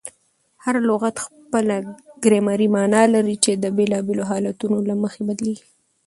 هر 0.63 0.75
لغت 0.89 1.15
خپله 1.25 1.75
ګرامري 2.23 2.67
مانا 2.75 3.03
لري، 3.13 3.35
چي 3.43 3.51
د 3.63 3.65
بېلابېلو 3.77 4.23
حالتونو 4.29 4.77
له 4.89 4.95
مخه 5.03 5.19
بدلېږي. 5.27 5.65